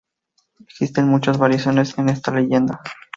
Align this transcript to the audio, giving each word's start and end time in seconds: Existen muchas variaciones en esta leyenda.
Existen 0.59 1.07
muchas 1.07 1.37
variaciones 1.37 1.95
en 1.99 2.09
esta 2.09 2.31
leyenda. 2.31 2.81